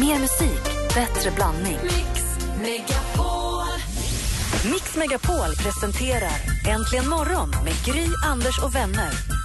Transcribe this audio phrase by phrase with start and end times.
[0.00, 0.62] Mer musik,
[0.94, 1.78] bättre blandning.
[1.82, 2.22] Mix
[2.60, 3.66] Megapol.
[4.64, 9.35] Mix Megapol presenterar Äntligen morgon med Gry, Anders och vänner.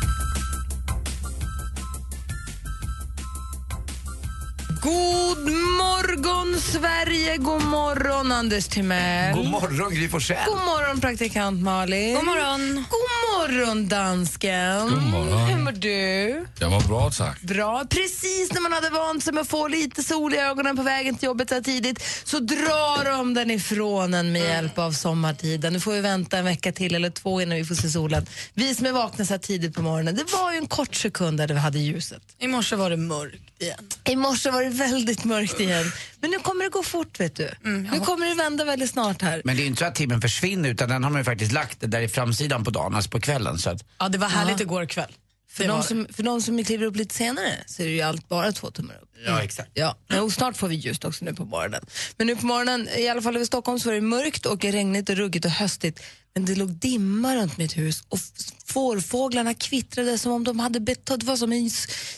[4.81, 7.37] God morgon, Sverige!
[7.37, 9.35] God morgon, Anders Timell.
[9.35, 10.45] God morgon, Gry Forssell.
[10.45, 12.15] God morgon, praktikant Malin.
[12.15, 12.85] God morgon.
[12.89, 14.89] God morgon, dansken.
[14.89, 15.49] God morgon.
[15.49, 16.45] Hur mår du?
[16.59, 17.41] Jag mår bra, tack.
[17.41, 17.85] Bra.
[17.89, 21.17] Precis när man hade vant sig med att få lite sol i ögonen på vägen
[21.17, 25.73] till jobbet så tidigt så drar de den ifrån en med hjälp av sommartiden.
[25.73, 28.25] Nu får vi vänta en vecka till eller två innan vi får se solen.
[28.53, 31.37] Vi som är vakna så här tidigt på morgonen, det var ju en kort sekund
[31.37, 32.21] där vi hade ljuset.
[32.39, 33.89] I morse var det mörkt igen.
[34.03, 35.91] I morse var det väldigt mörkt igen.
[36.19, 37.49] Men nu kommer det gå fort, vet du.
[37.63, 39.41] nu kommer det vända väldigt snart här.
[39.45, 41.77] Men det är inte så att timmen försvinner utan den har man ju faktiskt lagt
[41.79, 43.57] där i framsidan på dagen, alltså på kvällen.
[43.57, 44.63] Så att, Ja, det var härligt Ja.
[44.63, 45.11] igår kväll.
[45.53, 48.29] För de, som, för de som kliver upp lite senare så är det ju allt
[48.29, 49.09] bara två tummar upp.
[49.25, 49.71] ja, exakt.
[49.73, 51.85] Ja, och snart får vi ljust också nu på morgonen.
[52.17, 55.09] Men nu på morgonen, i alla fall över Stockholm, så var det mörkt och regnigt
[55.09, 55.99] och ruggigt och höstigt.
[56.33, 58.19] Men det låg dimma runt mitt hus och
[58.65, 61.19] fårfåglarna kvittrade som om de hade betalt.
[61.19, 61.69] Det var som en,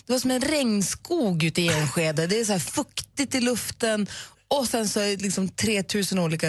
[0.06, 2.28] det var som en regnskog ute i Enskede.
[2.28, 4.08] Det är så här fuktigt i luften
[4.48, 6.48] och sen så är det liksom 3000 olika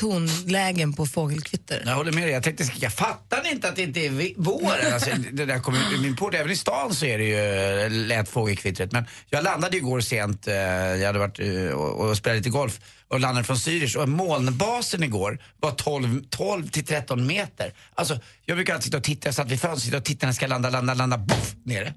[0.00, 1.82] tonlägen på fågelkvitter.
[1.86, 4.92] Jag håller med dig, jag tänkte skrika, fattar inte att det inte är våren?
[4.94, 8.92] Alltså, det där kommer min på Även i stan så är det ju lätt fågelkvittret.
[8.92, 12.80] Men jag landade igår sent, eh, jag hade varit eh, och, och spelat lite golf
[13.08, 17.72] och landade från Zürich och molnbasen igår var 12, 12 till 13 meter.
[17.94, 20.36] Alltså, jag brukar alltid sitta och titta, jag satt vid fönstret och tittade när jag
[20.36, 21.94] ska landa, landa, landa, boff, nere.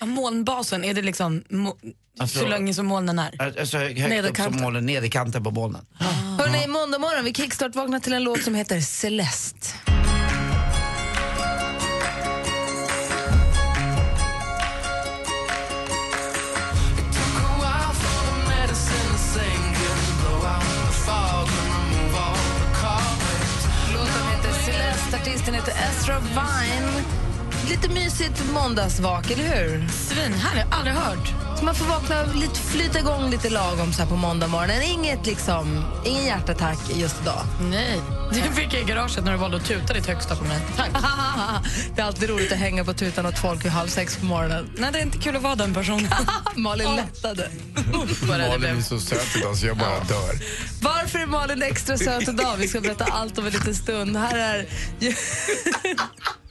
[0.00, 1.76] Ja, molnbasen, är det liksom mo-
[2.18, 3.58] Alltså- så länge som molnen är?
[3.60, 5.86] Alltså högt upp som molnen, nederkanten på molnen.
[5.94, 6.35] Hörrni,
[6.80, 9.68] måndag morgon, vi kickstart vaknar till en låt som heter Celeste.
[23.92, 27.02] Låten heter Celeste, artisten heter Ezra Vine.
[27.70, 29.88] Lite mysigt måndagsvak, eller hur?
[29.88, 31.45] Svinhärlig, aldrig hört.
[31.58, 34.82] Så man får vakna lite, flyta igång lite lagom så här på måndag morgonen.
[34.82, 37.42] Inget liksom, ingen hjärtattack just idag.
[37.60, 38.00] Nej,
[38.32, 40.60] det fick jag i garaget när du valde att tuta ditt högsta på mig.
[40.76, 40.90] Tack.
[41.94, 44.70] det är alltid roligt att hänga på tutan åt folk vid halv sex på morgonen.
[44.76, 46.08] Nej, det är inte kul att vara den personen.
[46.56, 47.50] Malin lättade.
[48.28, 48.82] Jag blev.
[48.82, 50.32] så söt idag så jag bara dör.
[50.82, 52.56] Varför är Malin extra söt idag?
[52.58, 54.16] Vi ska berätta allt om en liten stund.
[54.16, 54.66] Här är...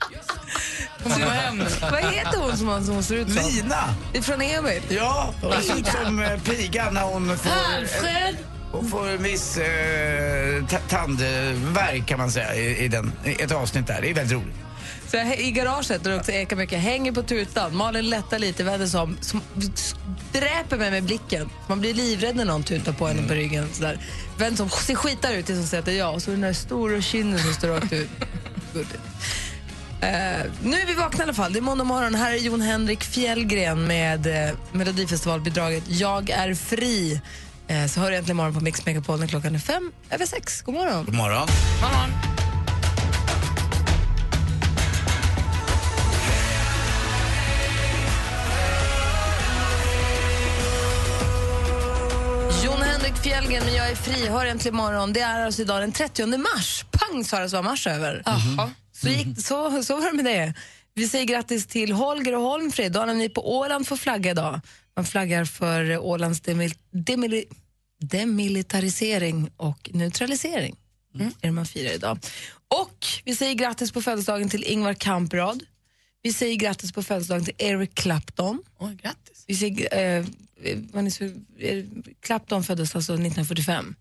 [0.10, 0.55] Hon går hem nu.
[1.92, 3.50] Vad heter hon som hon, som ser ut som?
[3.52, 3.96] Lina!
[4.22, 4.82] Från Emil?
[4.90, 7.52] Ja, hon ser ut som eh, pigan när hon får...
[7.78, 8.36] Alfred!
[8.72, 13.52] Hon får en viss eh, ta- tandvärk kan man säga i, i, den, i ett
[13.52, 14.02] avsnitt där.
[14.02, 14.56] Det är väldigt roligt.
[15.08, 16.80] Så jag, I garaget där det också ekar mycket.
[16.80, 17.76] Hänger på tutan.
[17.76, 19.18] Malin lättar lite, vänder sig om.
[19.22, 19.42] som-
[20.34, 21.50] Dräper mig med blicken.
[21.68, 23.68] Man blir livrädd när någon tutar på en på ryggen.
[23.74, 24.00] Sådär.
[24.38, 26.14] Vänder sig om, ser skitar ut tills hon säger att det är jag.
[26.14, 28.10] Och så den där stora kinden som står rakt ut.
[28.74, 28.94] Gulligt.
[30.06, 31.54] Eh, nu är vi vakna i alla fall.
[31.54, 32.16] Det är måndag morgon.
[32.16, 37.22] Här är Jon Henrik Fjällgren med uh, Melodifestivalbidraget Jag är fri.
[37.68, 40.62] Eh, så hör du äntligen morgon på Mix Megapol när klockan är fem över sex.
[40.62, 41.06] God morgon.
[41.06, 41.48] God morgon.
[41.82, 42.10] Morgon.
[52.64, 54.28] Jon Henrik Fjällgren, men jag är fri.
[54.28, 55.14] Hör äntligen morgon.
[55.14, 56.86] Det är alltså idag den 30 mars.
[56.92, 58.24] Pang sa det så var mars över.
[58.26, 58.70] Jaha.
[59.06, 60.54] Så, gick, så, så var det med det.
[60.94, 62.92] Vi säger grattis till Holger och Holmfrid.
[62.92, 64.62] Då när ni på Åland får flagga idag.
[64.96, 67.46] Man flaggar för Ålands demil, demili,
[68.02, 70.76] demilitarisering och neutralisering.
[71.16, 71.28] Mm.
[71.28, 72.20] är det man firar idag.
[72.68, 75.64] Och vi säger grattis på födelsedagen till Ingvar Kamprad.
[76.22, 78.64] Vi säger grattis på födelsedagen till Eric Clapton.
[78.80, 79.44] Oj, grattis.
[79.48, 80.26] Vi ser, eh,
[80.94, 81.32] vad ni så,
[82.20, 83.96] Clapton föddes alltså 1945.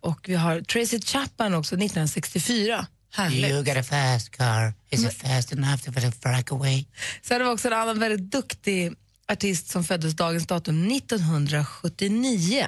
[0.00, 2.86] Och vi har Tracy Chapman också 1964.
[3.16, 3.66] Härligt.
[3.66, 4.74] got a fast car.
[4.90, 5.90] Is it fast enough to
[6.22, 6.84] break away?
[7.22, 8.92] Sen har vi också en annan väldigt duktig
[9.28, 12.66] artist som föddes dagens datum 1979.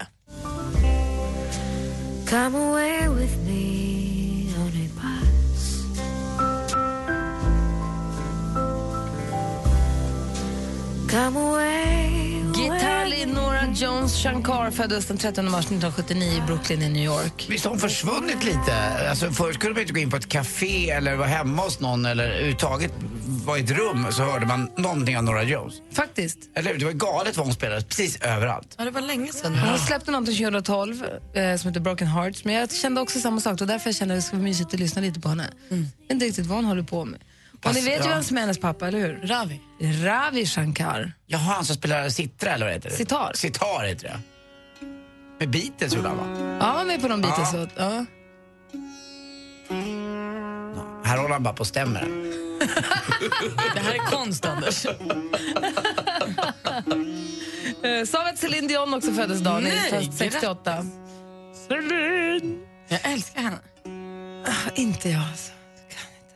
[2.30, 3.67] Come away with me
[14.22, 17.46] Shankar föddes den 13 mars 1979 i Brooklyn i New York.
[17.50, 18.74] Visst har hon försvunnit lite?
[19.10, 22.06] Alltså, först kunde man inte gå in på ett café eller vara hemma hos någon
[22.06, 22.92] eller överhuvudtaget
[23.46, 25.74] vara i ett rum så hörde man någonting av Nora Jones.
[25.92, 26.38] Faktiskt.
[26.54, 26.74] Eller?
[26.74, 28.74] Det var galet vad hon spelade precis överallt.
[28.78, 29.58] Ja, det var länge sedan.
[29.58, 31.04] Hon släppte något 2012
[31.34, 32.44] eh, som heter Broken Hearts.
[32.44, 33.60] Men jag kände också samma sak.
[33.60, 35.46] Och därför jag kände att det skulle vara mysigt att lyssna lite på henne.
[35.68, 37.20] Jag vet inte riktigt vad hon håller på med.
[37.58, 39.20] Och Fast, ni vet ju vem som är hennes pappa, eller hur?
[39.24, 39.60] Ravi.
[40.04, 41.12] Ravi Shankar.
[41.26, 42.96] Jaha, han som spelar sitra eller vad heter det?
[42.96, 43.32] Sitar.
[43.34, 44.20] Sitar heter det.
[45.38, 46.56] Med Beatles gjorde han va?
[46.60, 47.66] Ja, han var med på någon Beatles Ja.
[47.76, 48.04] Ja.
[51.04, 52.00] Här håller han bara på och stämmer.
[53.74, 54.74] Det här är konst, Anders.
[58.10, 60.86] Sa vi att Céline Dion också föddes dagen Nej, fast 68?
[61.68, 62.58] Celine!
[62.88, 63.58] Jag älskar henne.
[64.46, 65.52] Ah, Inte jag alltså.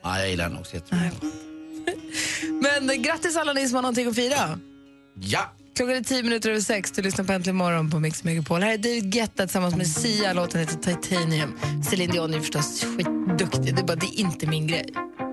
[0.02, 1.22] Ja, jag gillar den också jättemycket.
[2.62, 4.58] Men eh, grattis alla ni som har någonting att fira.
[5.20, 5.52] Ja!
[5.76, 6.90] Klockan är tio minuter över sex.
[6.92, 8.62] Du lyssnar på Äntligen morgon på Mix Megapol.
[8.62, 10.32] Här är David Guetta tillsammans med Sia.
[10.32, 11.58] Låten heter Titanium.
[11.90, 13.74] Celine Dion är förstås skitduktig.
[13.74, 14.86] Det är bara det är inte min grej.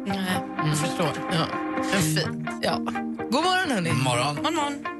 [0.07, 1.09] Nej, jag förstår.
[1.31, 1.45] Ja.
[1.91, 2.49] Men fint.
[2.61, 2.75] Ja.
[3.31, 3.91] God morgon hörni.
[3.91, 4.35] Morgon.
[4.35, 4.98] Morgon, morgon.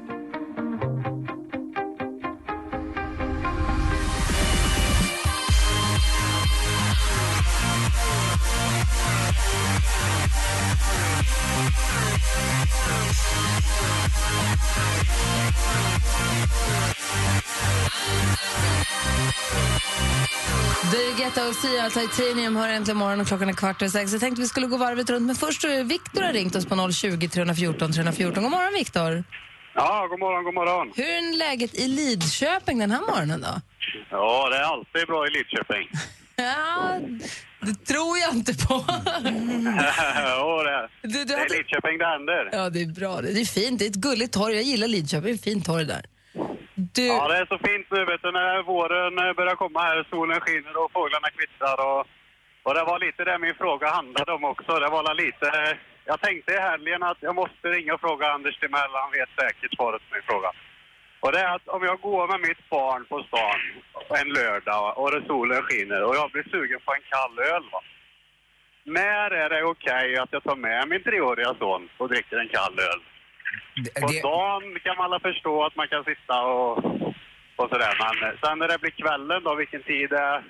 [20.92, 24.12] David Guetta och Sia Titanium hör äntligen morgon och klockan är kvart över sex.
[24.12, 27.28] Jag tänkte vi skulle gå varvet runt men först Viktor har ringt oss på 020
[27.28, 28.42] 314 314.
[28.42, 29.24] God morgon Viktor.
[29.74, 30.92] Ja, god morgon, god morgon.
[30.96, 33.60] Hur är läget i Lidköping den här morgonen då?
[34.10, 35.88] Ja, det är alltid bra i Lidköping.
[36.36, 37.00] Ja,
[37.60, 38.74] det tror jag inte på.
[40.14, 40.90] ja, det är.
[41.02, 41.56] Du, du Det är hade...
[41.58, 42.48] Lidköping det händer.
[42.52, 43.20] Ja, det är bra.
[43.20, 43.78] Det är fint.
[43.78, 44.54] Det är ett gulligt torg.
[44.54, 45.26] Jag gillar Lidköping.
[45.26, 46.04] Det är ett fint torg där.
[46.96, 47.06] Du...
[47.06, 50.40] Ja, det är så fint nu vet du, när våren eh, börjar komma här, solen
[50.44, 52.02] skiner och fåglarna kvittrar och,
[52.66, 54.72] och det var lite det min fråga handlade om också.
[54.84, 55.74] Det var lite, eh,
[56.10, 59.72] jag tänkte i helgen att jag måste ringa och fråga Anders Timell, han vet säkert
[59.76, 60.50] svaret på min fråga.
[61.20, 63.60] Och det är att om jag går med mitt barn på stan
[64.20, 67.80] en lördag och det solen skiner och jag blir sugen på en kall öl va.
[68.84, 72.78] När är det okej att jag tar med min treåriga son och dricker en kall
[72.78, 73.00] öl?
[73.84, 76.78] Det, På det, dagen kan man alla förstå att man kan sitta och,
[77.56, 77.94] och sådär.
[78.00, 80.44] Men sen när det blir kvällen då, vilken tid är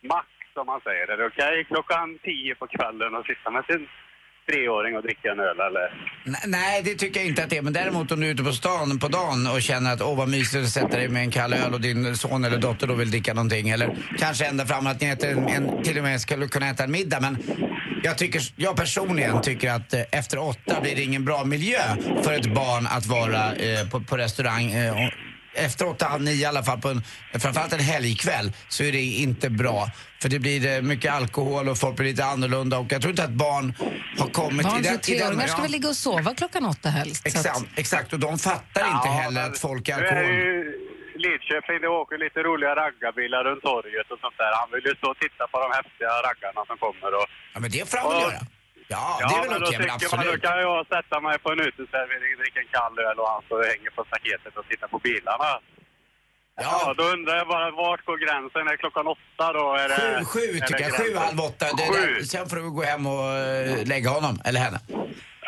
[0.00, 1.08] max som man säger?
[1.08, 3.88] Är det okej klockan tio på kvällen och sitta med sin
[4.48, 5.86] treåring och dricka en öl eller?
[6.46, 7.62] nej, det tycker jag inte att det är.
[7.62, 10.28] Men däremot om du är ute på stan på dagen och känner att åh vad
[10.28, 13.10] mysigt att sätta dig med en kall öl och din son eller dotter då vill
[13.10, 13.68] dricka någonting.
[13.68, 16.84] Eller kanske ända fram att ni äter en, en, till och med skulle kunna äta
[16.84, 17.20] en middag.
[17.20, 17.38] Men
[18.02, 21.80] jag, tycker, jag personligen tycker att eh, efter åtta blir det ingen bra miljö
[22.22, 24.72] för ett barn att vara eh, på, på restaurang.
[24.72, 25.12] Eh, och
[25.58, 27.02] efter åtta, halv nio i alla fall, på en,
[27.40, 29.90] framförallt en helgkväll, så är det inte bra.
[30.22, 33.24] För det blir eh, mycket alkohol och folk blir lite annorlunda och jag tror inte
[33.24, 33.74] att barn
[34.18, 34.98] har kommit Barn i den...
[34.98, 35.62] treåringar ska ja.
[35.62, 37.22] väl ligga och sova klockan åtta helst?
[37.32, 40.34] så att- Exakt, exakt, och de fattar inte heller men att folk är är alkohol...
[40.34, 40.74] ju
[41.26, 44.52] Lidköping, det åker lite roliga raggarbilar runt torget och sånt där.
[44.60, 47.70] Han vill ju stå och titta på de häftiga raggarna som kommer och Ja, men
[47.76, 48.26] det får han väl Ja.
[48.28, 48.40] göra?
[48.94, 50.42] Ja, det är väl okej, men tycker man, då absolut.
[50.42, 53.68] kan jag sätta mig på en uteservering, dricka en kall öl och han står och
[53.72, 55.48] hänger på staketet och tittar på bilarna.
[55.48, 55.60] Ja,
[56.60, 58.68] Ja, då undrar jag bara, vart går gränsen?
[58.72, 59.74] Är klockan åtta då?
[59.82, 60.92] Är det, sju, sju tycker jag.
[60.92, 61.66] Sju, halv åtta.
[61.76, 62.14] Det Sju?
[62.14, 64.78] där, sen får du gå hem och eh, lägga honom, eller henne.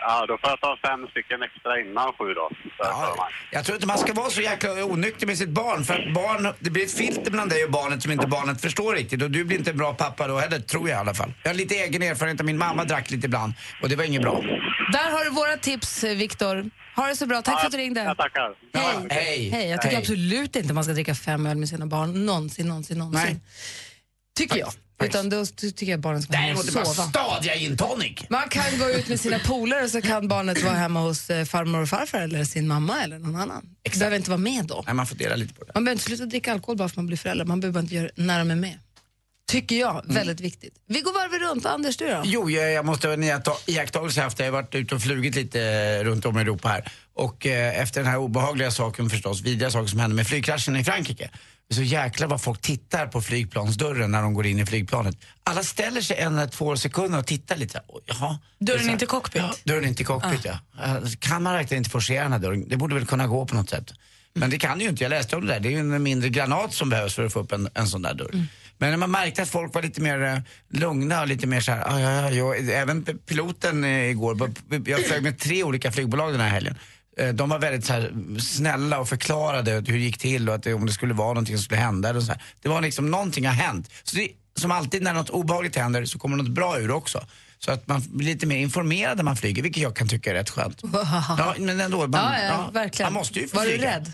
[0.00, 2.50] Ja, då får jag ta fem stycken extra innan sju då.
[2.79, 6.14] Ja, jag tror inte man ska vara så jäkla onykter med sitt barn för att
[6.14, 9.31] barn, det blir ett filter mellan dig och barnet som inte barnet förstår riktigt och
[9.31, 11.32] du blir inte en bra pappa då heller, tror jag i alla fall.
[11.43, 13.52] Jag har lite egen erfarenhet, min mamma drack lite ibland
[13.82, 14.43] och det var inget bra.
[14.93, 16.70] Där har du våra tips, eh, Viktor.
[16.97, 17.43] Ha det så bra.
[17.43, 18.02] Tack för att du ringde.
[18.05, 18.55] Jag tackar.
[18.75, 19.06] Hej.
[19.11, 19.50] Hej.
[19.50, 19.69] Hej.
[19.70, 20.02] Jag tycker Hej.
[20.02, 22.26] absolut inte man ska dricka fem öl med sina barn.
[22.26, 23.23] Någonsin, någonsin, någonsin.
[23.25, 23.40] Nej.
[24.37, 24.73] Tycker jag.
[25.00, 26.85] Utan då tycker jag barnen ska hem och sova.
[26.85, 28.19] stadiga gin tonic.
[28.30, 31.83] Man kan gå ut med sina polare så kan barnet vara hemma hos eh, farmor
[31.83, 33.62] och farfar eller sin mamma eller någon annan.
[33.85, 33.99] Exakt.
[33.99, 34.83] behöver inte vara med då.
[34.87, 35.71] Nej, man får dela lite på det.
[35.75, 37.45] Man behöver inte sluta dricka alkohol bara för att man blir förälder.
[37.45, 38.78] Man behöver bara inte göra det när de är med.
[39.50, 40.02] Tycker jag.
[40.04, 40.75] Väldigt viktigt.
[40.87, 41.66] Vi går varvet runt.
[41.66, 42.23] Anders, du då?
[42.25, 44.38] Jo, jag, jag måste ha en iaktta- iakttagelse haft.
[44.38, 46.92] Jag har varit ute och flugit lite eh, runt om i Europa här.
[47.14, 50.85] Och eh, efter den här obehagliga saken förstås, vidriga saken som hände med flygkraschen i
[50.85, 51.30] Frankrike.
[51.75, 55.17] Så jäklar vad folk tittar på flygplansdörren när de går in i flygplanet.
[55.45, 57.73] Alla ställer sig en eller två sekunder och tittar lite.
[57.73, 58.39] så här, "Oj, Jaha.
[58.61, 59.43] Är Dörren så här- in till cockpit?
[59.43, 60.59] Ja, dörren in till cockpit ja.
[60.85, 62.69] Eh, Kan man verkligen inte forcera den här dörren?
[62.69, 63.93] Det borde väl kunna gå på något sätt.
[64.35, 65.61] Men det kan ju inte, jag läste om det där.
[65.61, 68.03] Det är ju en mindre granat som behövs för att få upp en, en sån
[68.03, 68.47] där dörr.
[68.79, 70.39] Men när man märkte att folk var lite mer eh,
[70.81, 72.73] lugna och lite mer så här, "Ah, ja, ja, ja.
[72.73, 74.53] även piloten eh, igår,
[74.87, 76.75] jag flög med tre olika flygbolag den här helgen.
[77.21, 80.62] Eh, De var väldigt så här, snälla och förklarade hur det gick till och att
[80.62, 82.11] det, om det skulle vara någonting som skulle hända.
[82.17, 82.43] Och så här.
[82.62, 83.91] Det var liksom, någonting har hänt.
[84.03, 87.25] Så det, som alltid när något obehagligt händer så kommer något bra ur också.
[87.59, 90.35] Så att man blir lite mer informerad när man flyger, vilket jag kan tycka är
[90.35, 90.83] rätt skönt.
[91.39, 92.07] Ja, men ändå.
[92.07, 93.12] Man, Ja, ja, verkligen.
[93.12, 93.91] Man måste ju få Var du flyga.
[93.97, 94.12] rädd?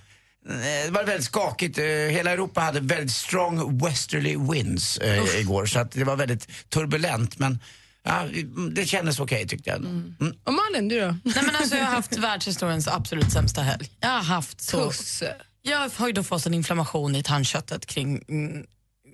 [0.48, 1.78] Eh, Det var väldigt skakigt.
[1.78, 6.48] Eh, Hela Europa hade väldigt strong westerly winds eh, igår så att det var väldigt
[6.70, 7.38] turbulent.
[7.38, 7.58] Men
[8.06, 8.28] ja,
[8.72, 9.78] det kändes okej tyckte jag.
[9.78, 10.14] Mm.
[10.44, 11.06] Och Malin, du då?
[11.06, 13.90] Nej, men alltså, jag har haft världshistoriens absolut sämsta helg.
[14.00, 14.90] Jag har haft så...
[14.90, 15.34] Tusse.
[15.62, 18.66] Jag har ju då fått en inflammation i tandköttet kring mm,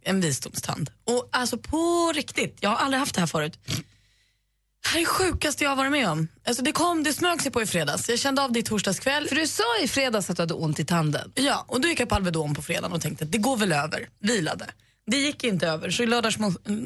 [0.05, 0.91] en visdomstand.
[1.05, 3.59] Och alltså på riktigt, jag har aldrig haft det här förut.
[4.83, 6.29] Det här är det sjukaste jag har varit med om.
[6.47, 8.09] Alltså det, kom, det smög sig på i fredags.
[8.09, 9.29] Jag kände av det i torsdagskväll.
[9.29, 11.33] För du sa i fredags att du hade ont i tanden.
[11.35, 13.73] Ja, och då gick jag på Alvedon på fredagen och tänkte att det går väl
[13.73, 14.09] över.
[14.21, 14.67] Vilade.
[15.07, 15.91] Det gick inte över.
[15.91, 16.37] Så i lördags,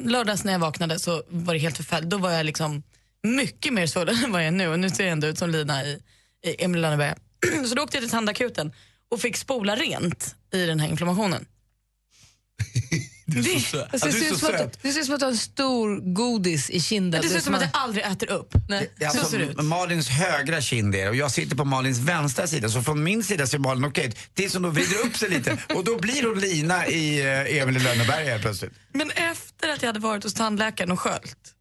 [0.05, 2.09] lördags när jag vaknade så var det helt förfärligt.
[2.09, 2.83] Då var jag liksom
[3.23, 4.67] mycket mer svullen än vad jag är nu.
[4.67, 6.01] Och nu ser jag ändå ut som Lina i,
[6.45, 7.15] i Emil i Lönneberga.
[7.69, 8.71] Så då åkte jag till tandakuten
[9.11, 11.45] och fick spola rent i den här inflammationen.
[13.29, 13.93] Du är så söt.
[13.93, 15.37] Alltså, det, ser ut så som att, det ser ut som att du har en
[15.37, 17.21] stor godis i kinden.
[17.21, 18.53] Det ser ut som att jag aldrig äter upp.
[18.69, 18.91] Nej.
[18.97, 19.61] Det är Så alltså ser det ut.
[19.61, 23.47] Malins högra kind är och jag sitter på Malins vänstra sida så från min sida
[23.47, 26.39] ser Malin okej ut tills hon då vrider upp sig lite och då blir hon
[26.39, 28.73] Lina i eh, Emil i Lönneberga helt plötsligt.
[28.91, 31.53] Men efter att jag hade varit hos tandläkaren och sköljt,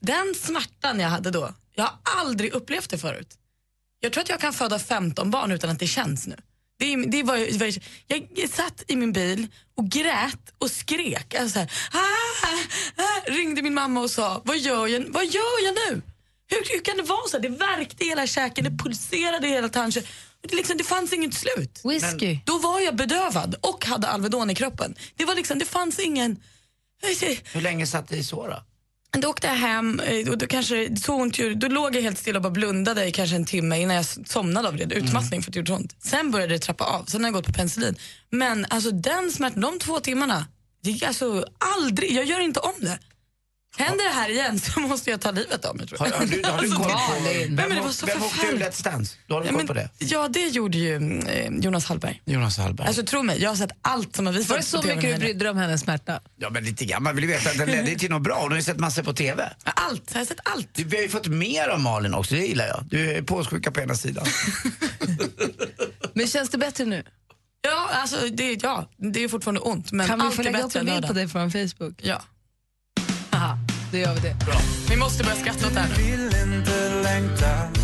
[0.00, 3.36] den smärtan jag hade då, jag har aldrig upplevt det förut.
[4.00, 6.36] Jag tror att jag kan föda 15 barn utan att det känns nu.
[6.80, 7.72] Det, det var, det var,
[8.34, 9.46] jag satt i min bil
[9.76, 11.34] och grät och skrek.
[11.34, 15.64] Alltså så här, ah, ah, ringde min mamma och sa, vad gör jag, vad gör
[15.64, 16.02] jag nu?
[16.48, 17.36] Hur, hur kan det vara så?
[17.36, 17.42] här?
[17.42, 20.10] Det värkte i hela käken, det pulserade i hela tandköttet.
[20.40, 21.80] Det, liksom, det fanns inget slut.
[21.84, 22.38] Whisky.
[22.44, 24.94] Då var jag bedövad och hade Alvedon i kroppen.
[25.16, 26.42] Det, var liksom, det fanns ingen...
[27.52, 28.62] Hur länge satt det i så då?
[29.12, 32.38] Då åkte jag hem eh, och då, kanske, så ont, då låg jag helt stilla
[32.38, 35.52] och bara blundade i kanske en timme innan jag somnade av det, utmattning för att
[35.52, 35.96] det gjorde ont.
[36.02, 37.96] Sen började det trappa av, sen har jag gått på penicillin.
[38.30, 40.46] Men alltså den smärtan, de två timmarna,
[40.82, 41.44] det är alltså
[41.78, 42.98] aldrig, jag gör inte om det.
[43.76, 46.14] Händer det här igen så måste jag ta livet av mig tror Har, jag.
[46.14, 48.58] har, du, har du koll på Nej, men vem, det var så vem åkte ur.
[48.58, 49.16] Let's Dance?
[49.26, 49.88] Du har Nej, koll men- på det?
[49.98, 52.22] Ja, det gjorde ju eh, Jonas Hallberg.
[52.24, 52.86] Jonas Hallberg.
[52.86, 55.18] Alltså tro mig, jag har sett allt som har visats Var det så mycket du
[55.18, 56.20] brydde dig om hennes smärta?
[56.36, 58.38] Ja men lite grann, man vill ju veta att den ledde till något bra.
[58.42, 59.50] Hon har ju sett massor på TV.
[59.64, 60.68] Ja, Allt, jag har sett allt.
[60.74, 62.84] Du, vi har ju fått mer av Malin också, det gillar jag.
[62.90, 64.26] Du är påssjuka på ena sidan.
[66.14, 67.04] Men känns det bättre nu?
[67.62, 70.86] Ja, alltså det, ja, det är fortfarande ont men Kan vi få lägga upp en
[70.86, 71.94] bild på dig från Facebook?
[72.02, 72.22] Ja.
[73.92, 74.34] Då gör vi det.
[74.90, 77.79] Vi måste börja skratta åt det här nu.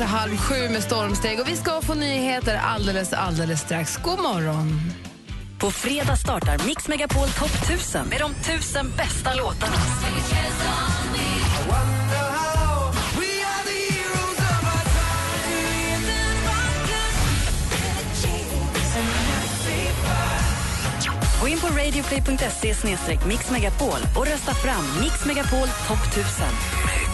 [0.00, 1.40] Sig halv sju med stormsteg.
[1.40, 3.96] Och vi ska få nyheter alldeles, alldeles strax.
[3.96, 4.80] God morgon.
[5.58, 9.76] På fredag startar Mix Megapol Top 1000 med de 1000 bästa låtarna.
[21.40, 22.74] Gå in på radioplay.se
[23.26, 27.09] mixmegapol och rösta fram Mix Megapol Top 1000.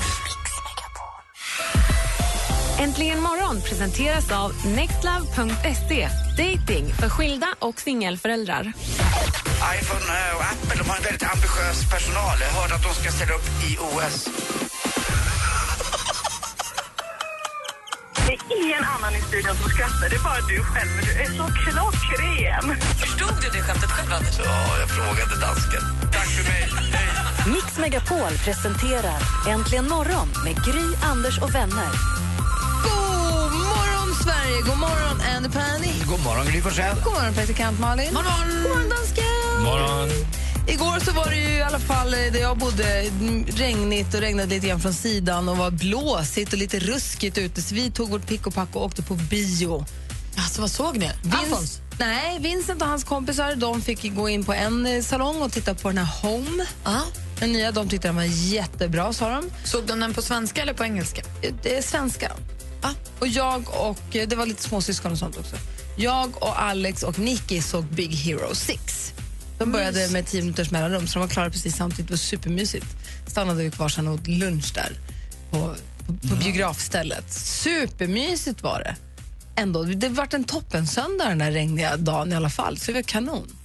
[2.78, 6.09] Äntligen morgon presenteras av nextlove.se.
[6.37, 8.73] Dating för skilda och singelföräldrar.
[9.80, 12.37] iPhone eh, och Apple de har en väldigt ambitiös personal.
[12.40, 14.28] Jag hörde att de ska ställa upp i OS.
[18.26, 20.90] Det är ingen annan i studion som skrattar, det är bara du själv.
[21.06, 22.64] Du är så klockren.
[23.02, 24.38] Förstod du det skämtet själv, Anders?
[24.45, 25.83] Ja, jag frågade dansken.
[26.12, 26.62] Tack för mig.
[26.92, 27.09] Hej.
[27.54, 32.15] Mix Megapol presenterar Äntligen morgon med Gry, Anders och vänner.
[34.46, 34.62] God morgon, Sverige!
[34.62, 35.90] God morgon, Andy Pandy.
[36.08, 36.94] God morgon, Gry Forssell.
[37.04, 38.06] God morgon, praktikant Malin.
[38.06, 39.24] God morgon, God morgon dansken.
[39.64, 40.08] Morgon.
[40.68, 43.02] Igår så var det ju i alla fall eh, där jag bodde
[43.48, 47.62] regnigt och regnade lite grann från sidan och var blåsigt och lite ruskigt ute.
[47.62, 49.84] Så vi tog vårt pick och pack och åkte på bio.
[50.36, 51.10] Alltså, vad såg ni?
[51.32, 51.80] Alfons?
[51.98, 55.74] Nej, Vincent och hans kompisar de fick gå in på en eh, salong och titta
[55.74, 56.66] på den här Home.
[57.40, 59.50] Den nya, de tyckte den var jättebra, sa de.
[59.64, 61.22] Såg de den på svenska eller på engelska?
[61.42, 62.32] Eh, Det är svenska.
[63.18, 65.56] Och jag och, eh, det var lite småsyskon och sånt också.
[65.97, 69.12] Jag och Alex och Nicky såg Big Hero 6.
[69.59, 72.06] De började med tio minuters mellanrum, så de var klara precis samtidigt.
[72.06, 72.87] Det var supermysigt.
[73.26, 74.92] Stannade vi kvar sen och åt lunch där
[75.50, 75.75] på,
[76.06, 77.33] på, på biografstället.
[77.33, 78.97] Supermysigt var det.
[79.61, 83.02] Ändå, det vart en toppensöndag den där regniga dagen i alla fall, så det var
[83.02, 83.56] kanon.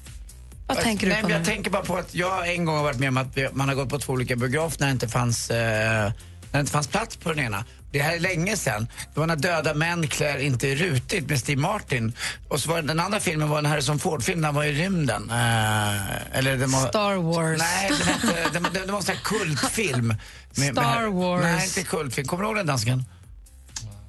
[0.68, 1.34] Vad tänker du Nej, på nu?
[1.34, 3.76] Jag tänker bara på att jag en gång har varit med om att man har
[3.76, 6.14] gått på två olika biografer när det inte fanns, eh, när
[6.52, 7.66] det inte fanns plats på den ena.
[7.92, 8.88] Det här är länge sedan.
[9.14, 12.14] Det var när Döda män klär inte rutigt med Steve Martin.
[12.48, 15.30] Och så var det, den andra filmen var en Harrison Ford-film, den var i rymden.
[15.30, 17.60] Eh, eller den var, Star Wars.
[17.60, 20.08] Nej, den, hette, den, den, den var en sån här kultfilm.
[20.56, 21.44] Med, Star med, Wars.
[21.44, 22.28] Nej, inte kultfilm.
[22.28, 23.06] Kommer du ihåg den dansken?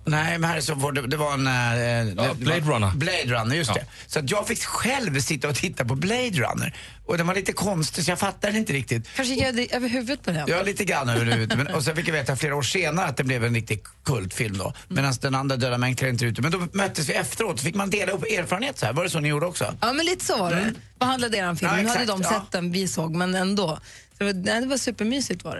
[0.04, 1.47] Nej, men Harrison Ford, det, det var en...
[1.47, 2.90] eh, det Blade Runner.
[2.94, 3.75] Blade Runner, just Ja.
[3.75, 3.87] det.
[4.06, 6.75] Så att jag fick själv sitta och titta på Blade Runner.
[7.06, 9.09] Och den var lite konstig så jag fattade inte riktigt.
[9.16, 10.44] Kanske gör det över huvudet på den.
[10.49, 11.59] Ja, lite grann överhuvudet.
[11.59, 14.59] Men, och sen fick jag veta flera år senare att det blev en riktig kultfilm
[14.59, 14.73] då.
[14.88, 16.38] Medan den andra Döda män klär inte ut.
[16.38, 18.92] Men då möttes vi efteråt så fick man dela upp erfarenhet så här.
[18.92, 19.75] Var det så ni gjorde också?
[19.80, 20.75] Ja, men lite så var det.
[20.99, 21.71] Vad handlade er film?
[21.76, 22.28] Ja, nu hade de ja.
[22.28, 23.78] sett den, vi såg, men ändå.
[24.22, 25.56] Det, var, nej, det var supermysigt var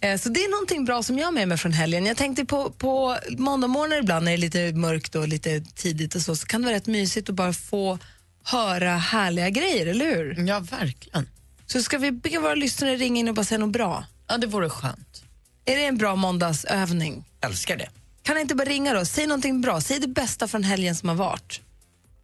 [0.00, 0.08] det.
[0.08, 2.06] Eh, så det är någonting bra som jag har med mig från helgen.
[2.06, 6.22] Jag tänkte på, på måndagmorgnar ibland när det är lite mörkt och lite tidigt och
[6.22, 7.98] så, så kan det vara rätt mysigt att bara få
[8.44, 10.48] höra härliga grejer, eller hur?
[10.48, 11.28] Ja, verkligen.
[11.66, 14.04] Så ska vi be våra lyssnare ringa in och bara säga något bra?
[14.28, 15.22] Ja, det vore skönt.
[15.64, 17.24] Är det en bra måndagsövning?
[17.40, 17.88] Älskar det.
[18.22, 19.04] Kan ni inte bara ringa då?
[19.04, 19.80] Säg någonting bra.
[19.80, 21.60] Säg det bästa från helgen som har varit.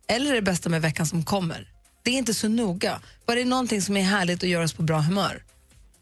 [0.09, 1.69] Eller det bästa med veckan som kommer.
[2.03, 3.01] Det är inte så noga.
[3.27, 5.43] Bara det är någonting som är härligt och gör oss på bra humör.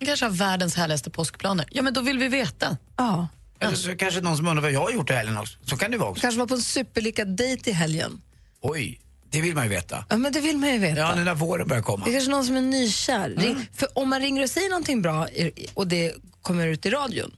[0.00, 1.66] Vi kanske har världens härligaste påskplaner.
[1.70, 2.76] Ja, men då vill vi veta.
[2.96, 3.28] Ja.
[3.60, 5.58] Eller så kanske någon som undrar vad jag har gjort i helgen också.
[5.62, 6.20] Så kan det vara också.
[6.20, 8.20] Kanske var på en superlyckad dejt i helgen.
[8.62, 10.04] Oj, det vill man ju veta.
[10.08, 11.00] Ja, men det vill man ju veta.
[11.00, 12.04] Ja, nu när våren börjar komma.
[12.04, 13.28] Det är kanske någon som är nykär.
[13.36, 16.90] Ring, för om man ringer och säger någonting bra i- och det kommer ut i
[16.90, 17.36] radion,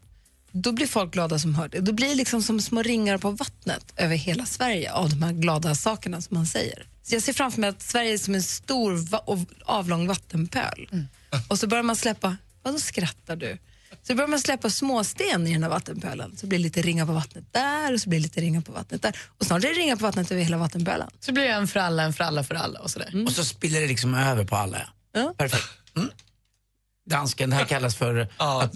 [0.53, 1.81] då blir folk glada som hör det.
[1.81, 5.33] Då blir det liksom som små ringar på vattnet över hela Sverige av de här
[5.33, 6.87] glada sakerna som man säger.
[7.03, 10.89] Så jag ser framför mig att Sverige är som en stor va- och avlång vattenpöl.
[11.49, 13.59] Och så börjar man släppa, vadå skrattar du?
[14.03, 16.37] Så börjar man släppa småsten i den här vattenpölen.
[16.37, 18.73] Så blir det lite ringar på vattnet där och så blir det lite ringar på
[18.73, 19.17] vattnet där.
[19.39, 21.11] Och snart är det ringar på vattnet över hela vattenpölen.
[21.21, 23.25] Så blir det en för alla, en för alla, för alla och sådär.
[23.27, 24.79] Och så spiller det liksom över på alla.
[25.13, 25.35] Ja.
[25.39, 25.69] Perfekt.
[25.97, 26.11] Mm.
[27.11, 28.73] Dansken, det här kallas för att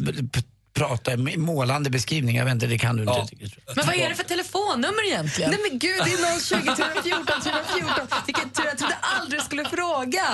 [0.76, 2.36] prata i målande beskrivning.
[2.36, 3.12] Jag vet inte, det kan du inte.
[3.14, 3.28] Ja.
[3.66, 3.76] jag.
[3.76, 5.50] Men vad är det för telefonnummer egentligen?
[5.50, 8.06] Nej men gud, det är 020 314 314.
[8.26, 10.24] Vilken tur, jag trodde aldrig skulle fråga.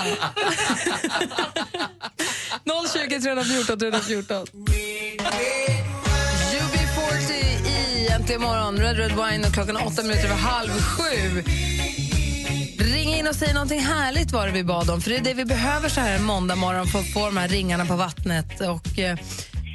[2.93, 4.47] 020 314 314.
[6.53, 7.31] UB40
[7.67, 11.43] i Äntligen morgon, Red Red Wine och klockan åtta minuter över halv sju.
[12.79, 15.33] Ring in och säg någonting härligt var det vi bad om, för det är det
[15.33, 18.61] vi behöver så här en måndag morgon för att få de här ringarna på vattnet.
[18.61, 19.17] Och, eh,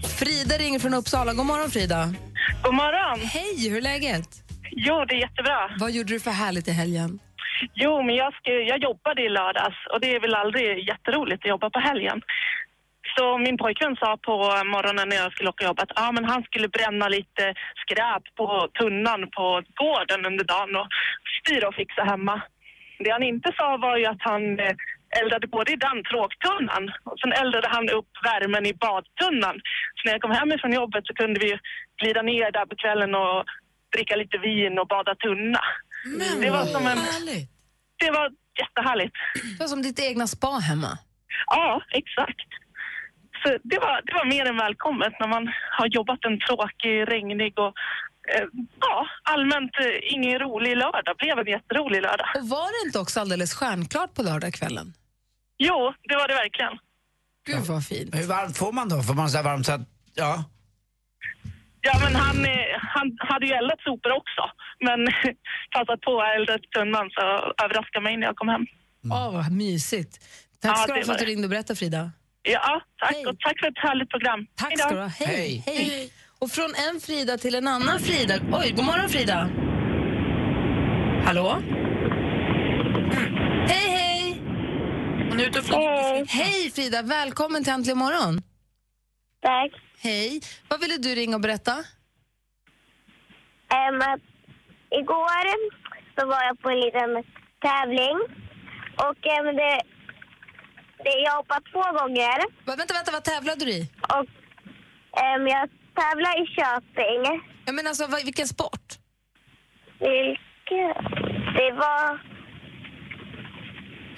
[0.03, 1.33] Frida ringer från Uppsala.
[1.33, 2.15] God morgon Frida.
[2.63, 3.21] God morgon!
[3.21, 4.29] Hej, hur är läget?
[4.71, 5.71] Jo, det är jättebra.
[5.79, 7.19] Vad gjorde du för härligt i helgen?
[7.75, 11.49] Jo, men jag, ska, jag jobbade i lördags och det är väl aldrig jätteroligt att
[11.49, 12.23] jobba på helgen.
[13.17, 14.37] Så min pojkvän sa på
[14.75, 18.25] morgonen när jag skulle åka och jobba att ah, men han skulle bränna lite skräp
[18.37, 19.47] på tunnan på
[19.81, 20.89] gården under dagen och
[21.39, 22.43] styra och fixa hemma.
[22.99, 24.75] Det han inte sa var ju att han eh,
[25.21, 29.57] eldade både i den trågtunnan och sen eldade han upp värmen i badtunnan.
[29.99, 31.59] Så när jag kom hem ifrån jobbet så kunde vi
[32.01, 33.45] glida ner där på kvällen och
[33.95, 35.61] dricka lite vin och bada tunna.
[36.43, 36.99] det var som en...
[36.99, 37.51] Härligt.
[38.03, 38.31] Det var
[38.63, 39.17] jättehärligt.
[39.35, 40.99] Det var som ditt egna spa hemma.
[41.47, 42.49] Ja, exakt.
[43.43, 47.59] Så det var, det var mer än välkommet när man har jobbat en tråkig, regnig
[47.59, 47.73] och
[48.35, 48.47] eh,
[48.81, 51.17] ja, allmänt eh, ingen rolig lördag.
[51.19, 52.27] Blev en jätterolig lördag.
[52.37, 54.95] Och var det inte också alldeles stjärnklart på lördagskvällen?
[55.59, 56.79] Jo, det var det verkligen.
[57.57, 58.11] Gud vad fint.
[58.11, 59.03] Men Hur varmt får man då?
[59.03, 59.81] Får man så här varmt så att,
[60.15, 60.45] ja.
[61.81, 62.51] Ja, men han, eh,
[62.95, 64.43] han hade ju eldat sopor också.
[64.81, 64.99] Men
[65.77, 67.21] passat på att elda upp tunnan så
[67.65, 68.67] överraskade mig när jag kom hem.
[69.13, 70.13] Åh, vad mysigt.
[70.63, 72.11] Tack Ja, ska du ha för att du ringde och berättade, Frida.
[72.43, 73.15] Ja, tack.
[73.15, 73.27] Hej.
[73.27, 74.47] Och tack för ett härligt program.
[74.55, 74.83] Tack Hejdå.
[74.83, 75.09] ska du ha.
[75.09, 75.63] Hej.
[75.67, 76.13] Hej.
[76.39, 78.35] Och från en Frida till en annan Frida.
[78.53, 79.49] Oj, god morgon Frida.
[81.27, 81.63] Hallå?
[83.69, 83.98] Hej, hej!
[85.39, 86.27] Hon är ute och flyger.
[86.27, 88.43] Hej Frida, välkommen till Äntligen morgon.
[89.43, 89.73] Tack.
[89.99, 90.41] Hej.
[90.69, 91.73] Vad ville du ringa och berätta?
[93.79, 94.01] Um,
[94.91, 95.47] igår
[96.17, 97.11] så var jag på en liten
[97.67, 98.19] tävling.
[99.07, 99.81] Och um, det,
[101.05, 102.39] det, jag hoppade två gånger.
[102.67, 103.83] Va, vänta, vänta, vad tävlade du i?
[104.03, 104.29] Och
[105.25, 105.71] um, jag
[106.01, 107.43] tävlade i Köping.
[107.67, 108.87] Jag menar alltså, vad, vilken sport?
[109.99, 110.97] Vilket?
[111.59, 112.38] Det var...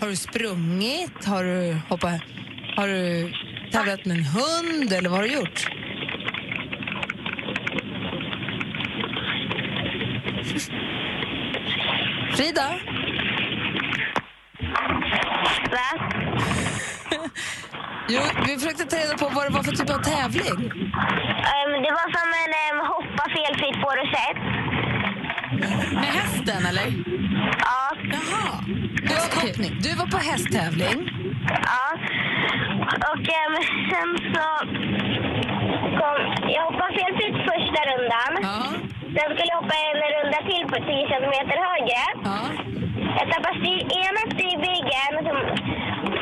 [0.01, 1.25] Har du sprungit?
[1.25, 2.21] Har du hoppat?
[2.77, 3.33] Har du
[3.73, 5.71] tävlat med en hund eller vad har du gjort?
[12.37, 12.75] Frida?
[15.71, 15.91] Va?
[18.09, 20.73] Jo, vi försökte ta reda på vad det var för typ av tävling.
[21.53, 24.60] Um, det var som en um, hoppa felfritt på rosett.
[25.95, 26.89] Med hästen, eller?
[27.69, 27.81] Ja.
[28.15, 28.65] Jaha.
[29.09, 30.99] Du var, okej, du var på hästtävling.
[31.71, 31.87] Ja.
[33.11, 33.55] Och um,
[33.91, 34.47] sen så
[35.99, 36.17] kom...
[36.57, 38.33] Jag hoppade felfritt första rundan.
[38.43, 38.57] Ja.
[39.15, 42.03] Sen skulle jag hoppa en runda till på 10 centimeter högre.
[42.25, 42.39] ja.
[43.19, 44.21] Jag tappade styr, ena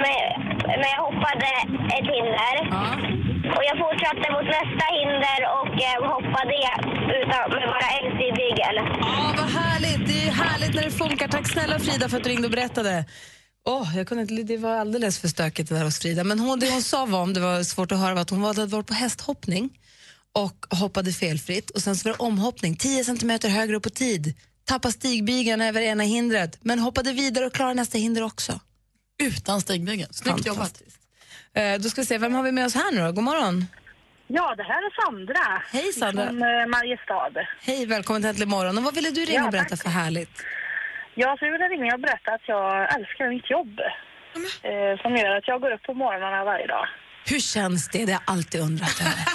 [0.03, 0.25] med,
[0.67, 1.49] när jag hoppade
[1.97, 2.57] ett hinder.
[2.71, 2.85] ja.
[3.57, 6.55] Och jag fortsatte mot nästa hinder och eh, hoppade
[7.19, 8.77] utan med bara en stigbygel.
[9.01, 10.03] Ja, vad härligt!
[10.09, 11.29] Det är härligt när det funkar.
[11.29, 13.05] Tack snälla Frida för att du ringde och berättade.
[13.69, 16.25] Åh, jag kunde inte, det var alldeles för stökigt det där hos Frida.
[16.25, 18.43] Men hon, det hon sa var, om det var svårt att höra, var att hon
[18.43, 19.71] hade varit på hästhoppning
[20.33, 21.71] och hoppade felfritt.
[21.71, 24.35] Och sen så var det omhoppning, 10 centimeter högre upp på tid.
[24.65, 28.61] Tappade stigbygeln över ena hindret, men hoppade vidare och klarade nästa hinder också.
[29.23, 30.13] Utan stigbygeln.
[30.13, 30.83] Snyggt jobbat.
[31.59, 33.13] Eh, då ska vi se, vem har vi med oss här nu då?
[33.13, 33.65] God morgon.
[34.27, 35.63] Ja, det här är Sandra.
[35.73, 36.27] Hej Sandra.
[36.27, 37.33] Från eh, Mariestad.
[37.63, 38.79] Hej, välkommen till Äntligen morgon.
[38.79, 39.83] Och vad ville du ringa Ja, och berätta tack.
[39.83, 40.43] för härligt?
[41.15, 43.81] Ja, så jag ville ringa och berätta att jag älskar mitt jobb.
[44.63, 46.87] Eh, som gör att jag går upp på morgnarna varje dag.
[47.31, 47.99] Hur känns det?
[48.07, 49.15] Det har jag alltid undrat över.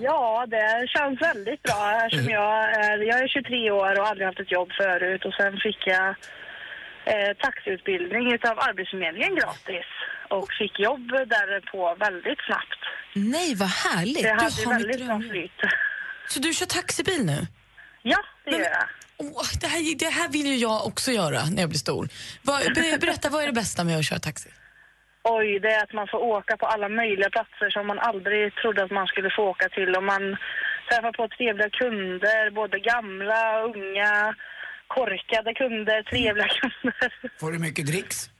[0.00, 2.00] Ja, det känns väldigt bra.
[2.04, 5.24] Eftersom jag, är, jag är 23 år och aldrig haft ett jobb förut.
[5.24, 6.14] Och sen fick jag
[7.12, 9.88] eh, taxiutbildning utav Arbetsförmedlingen gratis.
[10.28, 12.80] Och fick jobb därpå väldigt snabbt.
[13.14, 14.22] Nej, vad härligt.
[14.22, 15.60] Det Du hade har mitt väldigt bra flyt.
[16.28, 17.46] Så du kör taxibil nu?
[18.02, 18.88] Ja, det gör jag.
[19.16, 22.08] Åh, det, här, det här vill ju jag också göra när jag blir stor.
[22.42, 24.50] Vad, ber- berätta, vad är det bästa med att köra taxi?
[25.22, 28.84] Oj, det är att man får åka på alla möjliga platser som man aldrig trodde
[28.84, 29.94] att man skulle få åka till.
[29.96, 30.36] Och man
[30.88, 34.34] träffar på trevliga kunder, både gamla, unga,
[34.88, 37.08] korkade kunder, trevliga kunder.
[37.40, 38.30] Får du mycket dricks?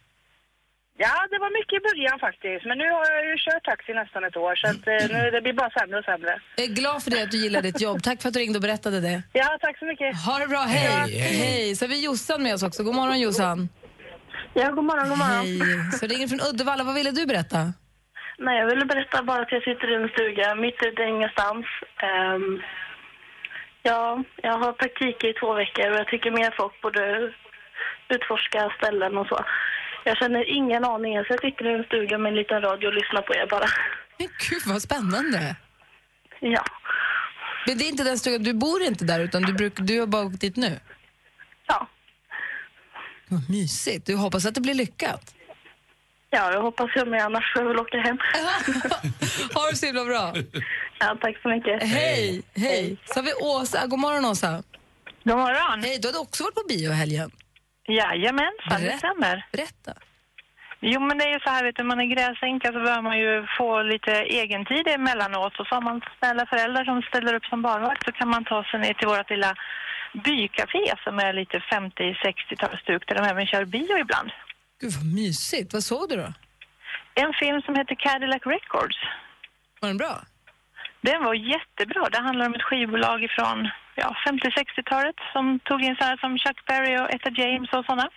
[1.01, 2.65] Ja, det var mycket i början faktiskt.
[2.69, 5.41] Men nu har jag ju kört taxi nästan ett år så att, eh, nu, det
[5.41, 6.41] blir bara sämre och sämre.
[6.57, 8.03] Jag är glad för det, att du gillar ditt jobb.
[8.03, 9.23] Tack för att du ringde och berättade det.
[9.33, 10.17] Ja, tack så mycket.
[10.27, 10.89] Ha det bra, hej!
[10.89, 11.37] Hej, Hej!
[11.37, 11.77] hej.
[11.77, 12.83] Så har vi Jossan med oss också.
[12.83, 13.69] God morgon Jossan.
[14.55, 15.45] Ja, god morgon, god morgon.
[15.47, 15.93] Hej!
[16.01, 16.85] Så ringer från Uddevalla.
[16.85, 17.73] Vad ville du berätta?
[18.39, 21.67] Nej, jag ville berätta bara att jag sitter i en stuga mitt ute i ingenstans.
[22.09, 22.47] Ehm,
[23.83, 27.33] ja, jag har praktik i två veckor och jag tycker mer folk borde
[28.09, 29.45] utforska ställen och så.
[30.05, 32.95] Jag känner ingen aning så jag sitter i en stuga med en liten radio och
[32.95, 33.67] lyssnar på er bara.
[34.19, 35.57] Men gud vad spännande.
[36.41, 36.65] Ja.
[37.67, 40.07] Men det är inte den stugan, du bor inte där utan du, bruk, du har
[40.07, 40.81] bara åkt dit nu?
[41.67, 41.89] Ja.
[43.29, 44.07] Vad mysigt.
[44.07, 45.35] Du hoppas att det blir lyckat.
[46.31, 48.19] Ja, jag hoppas jag med, annars får jag väl åka hem.
[49.55, 50.33] Ha det så himla bra.
[50.99, 51.83] Ja, tack så mycket.
[51.83, 52.97] Hej, hej.
[53.05, 53.87] Så har vi Åsa.
[53.87, 54.63] God morgon Åsa.
[55.25, 55.83] God morgon.
[55.83, 57.31] Hej, du hade också varit på bio i helgen.
[57.89, 59.47] Jajamensan, det stämmer.
[59.53, 59.93] Berätta.
[60.81, 63.19] Jo, men det är ju så här, vet du, man är gräsänka så behöver man
[63.19, 65.61] ju få lite egen tid emellanåt.
[65.61, 68.65] Och så har man snälla föräldrar som ställer upp som barnvakt så kan man ta
[68.65, 69.55] sig ner till vårt lilla
[70.25, 74.31] bycafé som är lite 50-60-talsstuk där de även kör bio ibland.
[74.81, 75.73] Gud vad mysigt.
[75.73, 76.33] Vad såg du då?
[77.15, 78.97] En film som heter Cadillac Records.
[79.81, 80.15] Var den bra?
[81.01, 82.09] Den var jättebra.
[82.13, 83.59] Det handlar om ett skivbolag ifrån
[83.97, 88.09] ja, 50-60-talet som tog in så här som Chuck Berry och Etta James och sådana.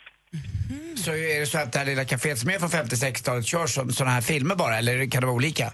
[0.95, 4.11] Så är det så att det här lilla kaféet som är från 50-60-talet kör sådana
[4.13, 5.73] här filmer bara, eller kan det vara olika?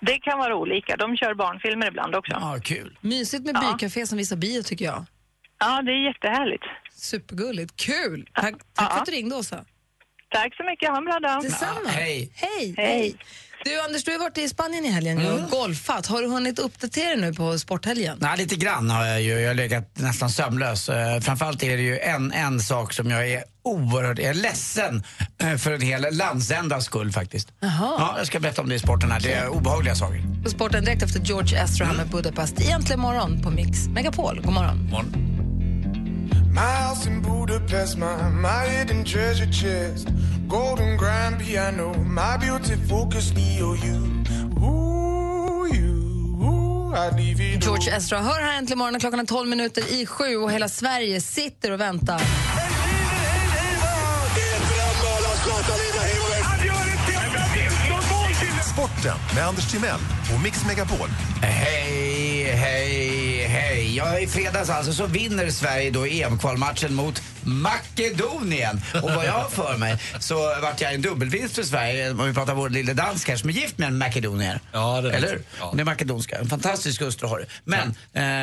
[0.00, 0.96] Det kan vara olika.
[0.96, 2.32] De kör barnfilmer ibland också.
[2.40, 2.98] Ja, kul.
[3.00, 3.72] Mysigt med Ja.
[3.72, 5.04] bycafé som visar bio tycker jag.
[5.58, 6.64] Ja, det är jättehärligt.
[6.92, 7.76] Supergulligt.
[7.76, 8.28] Kul!
[8.34, 9.64] Tack, tack för att du ringde Åsa.
[10.32, 10.88] Tack så mycket.
[10.90, 11.42] Ha en bra dag.
[11.42, 11.88] Detsamma.
[11.88, 12.30] hej.
[12.34, 12.74] Hej.
[12.76, 13.16] Hej.
[13.64, 16.06] Du Anders, du har varit i Spanien i helgen och golfat.
[16.06, 18.18] Har du hunnit uppdatera nu på sporthelgen?
[18.20, 19.40] Nej, lite grann har jag ju.
[19.40, 20.88] Jag har legat nästan sömnlös.
[20.88, 25.02] Eh, Framförallt är det ju en, en sak som jag är oerhört jag är ledsen
[25.42, 27.48] eh, för en hel landsändas skull faktiskt.
[27.60, 27.96] Jaha.
[27.98, 29.20] Ja, jag ska berätta om det i sporten här.
[29.20, 30.22] Det är obehagliga saker.
[30.44, 32.60] På sporten direkt efter George Ezra här med Budapest.
[32.60, 34.40] Egentligen morgon på Mix Megapol.
[34.44, 34.88] God morgon.
[36.52, 40.08] My house in Budapest, my, my hidden treasure chest.
[40.48, 43.32] Golden grand piano, my beauty focus.
[43.32, 44.12] Ooh, you.
[47.60, 49.00] George Ezra hör här äntligen morgon.
[49.00, 52.20] Klockan är 12 minuter i sju och hela Sverige sitter och väntar.
[58.72, 60.00] Sporten med Anders Timell
[60.34, 61.08] och Mix Megapol.
[61.42, 63.21] Hej, hej.
[63.94, 68.80] Ja, I fredags alltså så vinner Sverige då EM-kvalmatchen mot Makedonien.
[68.94, 72.34] Och vad jag har för mig så vart jag en dubbelvinst för Sverige om vi
[72.34, 74.60] pratar vår lille dansk här som är gift med en makedonier.
[74.72, 75.42] Ja, det är Eller hur?
[75.60, 75.66] Ja.
[75.66, 76.38] Hon är makedonska.
[76.38, 77.46] En fantastisk hustru har du.
[77.64, 77.94] Men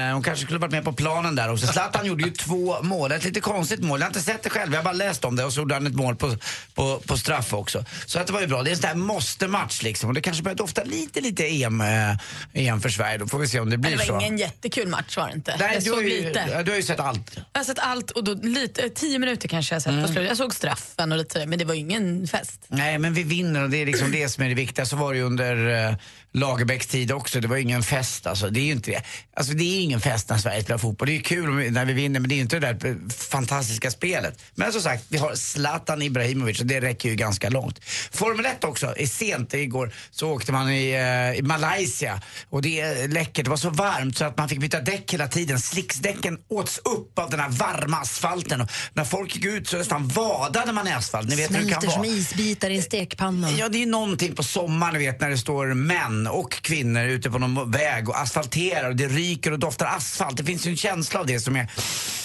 [0.09, 1.67] eh, hon kanske skulle varit med på planen där också.
[1.67, 3.11] Zlatan gjorde ju två mål.
[3.11, 3.99] Ett lite konstigt mål.
[3.99, 4.73] Jag har inte sett det själv.
[4.73, 5.45] Jag har bara läst om det.
[5.45, 6.35] Och så gjorde han ett mål på,
[6.73, 7.85] på, på straff också.
[8.05, 8.63] Så att det var ju bra.
[8.63, 10.09] Det är en sån där måste-match liksom.
[10.09, 12.17] Och det kanske börjar dofta lite, lite EM, eh,
[12.53, 13.17] EM för Sverige.
[13.17, 14.13] Då får vi se om det blir det så.
[14.13, 15.55] var ingen jättekul match var det inte.
[15.59, 16.63] Nej, jag du, har såg ju, lite.
[16.63, 17.37] du har ju sett allt.
[17.53, 20.01] Jag har sett allt och då lite, tio minuter kanske jag sett Mm.
[20.05, 20.27] på slutet.
[20.27, 22.61] Jag såg straffen och lite sådär, men det var ju ingen fest.
[22.67, 24.85] Nej, men vi vinner och det är liksom det som är det viktiga.
[24.85, 25.95] Så var det ju under, eh,
[26.33, 27.39] Lagerbäcks tid också.
[27.39, 28.49] Det var ingen fest alltså.
[28.49, 29.01] Det är ju inte det.
[29.33, 31.07] Alltså det är ingen fest när Sverige spelar fotboll.
[31.07, 32.97] Det är kul om- när vi vinner men det är inte det där
[33.29, 34.41] fantastiska spelet.
[34.55, 37.79] Men som sagt, vi har Zlatan Ibrahimovic och det räcker ju ganska långt.
[38.11, 42.79] Formel 1 också, är sent igår så åkte man i, eh, i Malaysia och det
[42.81, 43.43] är läckert.
[43.45, 45.59] Det var så varmt så att man fick byta däck hela tiden.
[45.59, 50.71] Slicksdäcken åts upp av den här varma asfalten när folk gick ut så nästan vadade
[50.71, 51.29] man i asfalt.
[51.29, 52.11] Ni vet hur det kan Smälter som vara.
[52.11, 53.51] isbitar i en stekpanna.
[53.51, 57.29] Ja, det är någonting på sommaren, ni vet, när det står män och kvinnor ute
[57.31, 60.37] på någon väg och asfalterar och det ryker och doftar asfalt.
[60.37, 61.71] Det finns ju en känsla av det som är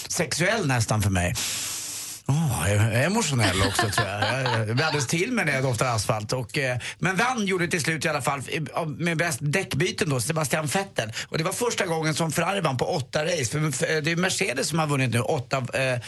[0.07, 1.35] sexuell nästan för mig.
[2.67, 4.21] Är emotionell också tror jag.
[4.69, 6.33] Jag- alldeles till mig när jag doftar asfalt.
[6.33, 8.41] Och, eh, men vann gjorde till slut i alla fall
[8.73, 11.13] av- med bäst däckbyten då, Sebastian Vettel.
[11.27, 13.45] Och det var första gången som Ferrari vann på åtta race.
[13.45, 15.99] För för det är Mercedes som har vunnit nu åtta eh, eh,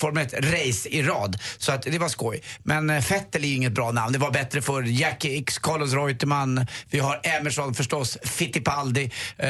[0.00, 1.38] Formel 1-race i rad.
[1.58, 2.42] Så att det var skoj.
[2.62, 4.12] Men eh, Vettel är ju inget bra namn.
[4.12, 9.48] Det var bättre för Jackie X, Carlos Reutemann, vi har Emerson förstås, Fittipaldi, eh,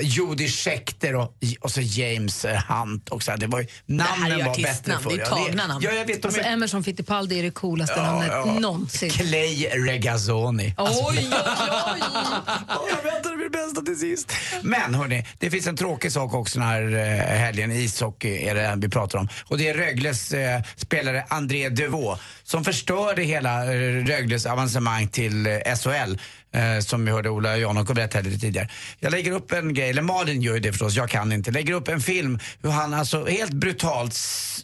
[0.00, 3.32] Jody Scheckter och, och så James eh, Hunt också.
[3.36, 5.02] Det var ju, namnen var bättre artistnamn,
[5.38, 5.84] det Ja, tagna namn.
[5.84, 6.24] Ja, jag vet.
[6.24, 9.10] Alltså, är, Emerson Fittipaldi är det coolaste namnet någonsin.
[9.10, 10.74] Clay Regazzoni.
[10.76, 11.28] Alltså, Oj, oj,
[11.94, 12.00] oj!
[12.90, 14.32] jag väntade mitt bästa till sist.
[14.62, 17.72] Men hörni, det finns en tråkig sak också den här eh, helgen.
[17.72, 19.28] Ishockey är det vi pratar om.
[19.46, 25.46] Och det är Rögles eh, spelare André Devaux som förstörde hela eh, Rögles avancemang till
[25.46, 26.18] eh, SHL.
[26.58, 28.68] Eh, som vi hörde Ola Janok berätta lite tidigare.
[29.00, 31.50] Jag lägger upp en grej, eller Malin gör ju det förstås, jag kan inte.
[31.50, 34.14] Lägger upp en film hur han alltså helt brutalt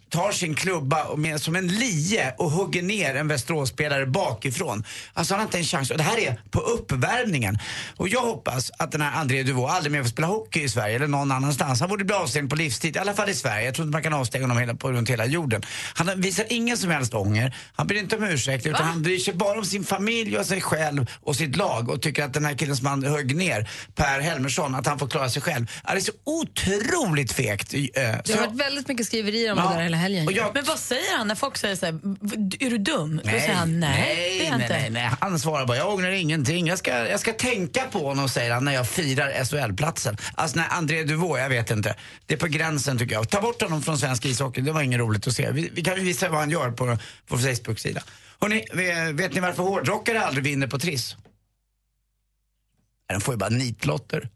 [0.09, 4.85] tar sin klubba och med, som en lie och hugger ner en Västeråsspelare bakifrån.
[5.13, 5.91] Alltså han har inte en chans.
[5.91, 7.59] Och det här är på uppvärmningen.
[7.97, 10.97] Och jag hoppas att den här André Duvå aldrig mer får spela hockey i Sverige
[10.97, 11.81] eller någon annanstans.
[11.81, 13.65] Han borde bli avstängd på livstid, i alla fall i Sverige.
[13.65, 15.63] Jag tror inte man kan avstänga honom hela, på, runt hela jorden.
[15.95, 17.57] Han visar ingen som helst ånger.
[17.75, 20.61] Han ber inte om ursäkt utan han bryr sig bara om sin familj och sig
[20.61, 24.21] själv och sitt lag och tycker att den här killen som han högg ner, Per
[24.21, 25.67] Helmersson, att han får klara sig själv.
[25.85, 27.75] Det är så otroligt fegt.
[27.75, 27.93] Eh, så
[28.25, 29.69] Det har varit väldigt mycket skriverier om Ja.
[29.69, 30.29] det där hela helgen.
[30.35, 33.17] Jag- Men vad säger han när folk säger så här, "V- är du dum?
[33.25, 34.79] Då Nej, säger han nej, nej, det är nej, inte.
[34.79, 35.11] nej, nej.
[35.21, 36.67] Han svarar bara, jag ångrar ingenting.
[36.67, 40.17] Jag ska, jag ska tänka på honom, säger han, när jag firar SHL-platsen.
[40.35, 41.95] Alltså när André Duvaux, jag vet inte.
[42.27, 43.29] Det är på gränsen tycker jag.
[43.29, 45.51] Ta bort honom från svensk ishockey, det var inget roligt att se.
[45.51, 46.85] Vi, vi kan ju visa vad han gör på
[47.29, 48.03] vår Facebook-sida.
[48.41, 48.65] Hörrni,
[49.13, 51.17] vet ni varför hårdrockare aldrig vinner på Triss?
[53.09, 54.29] De får ju bara nitlotter.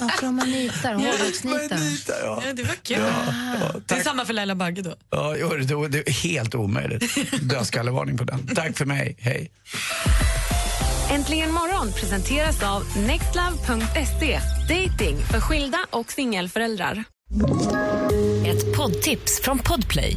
[0.00, 0.94] Varför har man nitar?
[0.94, 1.78] Hårdrocksnitar?
[2.22, 2.42] Ja.
[2.46, 2.96] Ja, det var kul.
[3.60, 4.94] Ja, det är samma för Laila Bagge då.
[5.10, 7.04] Ja, jo, det, det är helt omöjligt.
[7.42, 8.46] Dödskallevarning på den.
[8.54, 9.50] Tack för mig, hej.
[11.10, 14.40] Äntligen morgon presenteras av nextlove.se.
[14.68, 17.04] Dating för skilda och singelföräldrar.
[18.46, 20.16] Ett poddtips från Podplay.